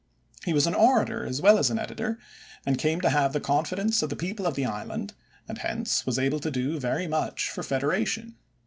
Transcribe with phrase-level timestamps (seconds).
[0.45, 2.17] He was an orator as well as an editor,
[2.65, 5.13] and came to have the confidence of the people of the island,
[5.47, 8.35] and hence was able to do very much for federation.